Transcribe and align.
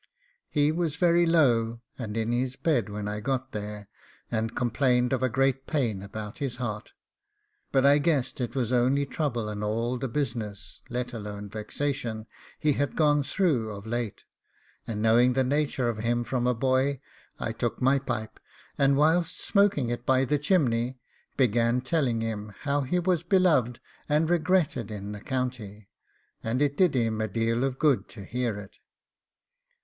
He 0.49 0.71
was 0.71 0.95
very 0.95 1.27
low, 1.27 1.79
and 1.95 2.17
in 2.17 2.31
his 2.31 2.55
bed, 2.55 2.89
when 2.89 3.07
I 3.07 3.19
got 3.19 3.51
there, 3.51 3.87
and 4.31 4.55
complained 4.55 5.13
of 5.13 5.21
a 5.21 5.29
great 5.29 5.67
pain 5.67 6.01
about 6.01 6.39
his 6.39 6.55
heart; 6.55 6.93
but 7.71 7.85
I 7.85 7.99
guessed 7.99 8.41
it 8.41 8.55
was 8.55 8.71
only 8.73 9.05
trouble 9.05 9.47
and 9.47 9.63
all 9.63 9.99
the 9.99 10.07
business, 10.07 10.81
let 10.89 11.13
alone 11.13 11.49
vexation, 11.49 12.25
he 12.57 12.73
had 12.73 12.95
gone 12.95 13.21
through 13.21 13.69
of 13.69 13.85
late; 13.85 14.23
and 14.87 15.03
knowing 15.03 15.33
the 15.33 15.43
nature 15.43 15.87
of 15.87 15.99
him 15.99 16.23
from 16.23 16.47
a 16.47 16.55
boy, 16.55 16.99
I 17.39 17.51
took 17.51 17.79
my 17.79 17.99
pipe, 17.99 18.39
and 18.79 18.97
whilst 18.97 19.39
smoking 19.39 19.89
it 19.89 20.03
by 20.03 20.25
the 20.25 20.39
chimney 20.39 20.97
began 21.37 21.79
telling 21.79 22.21
him 22.21 22.53
how 22.61 22.81
he 22.81 22.97
was 22.97 23.21
beloved 23.21 23.79
and 24.09 24.31
regretted 24.31 24.89
in 24.89 25.11
the 25.11 25.21
county, 25.21 25.89
and 26.43 26.59
it 26.59 26.75
did 26.75 26.95
him 26.95 27.21
a 27.21 27.27
deal 27.27 27.63
of 27.63 27.77
good 27.77 28.09
to 28.09 28.23
hear 28.23 28.57
it. 28.57 28.77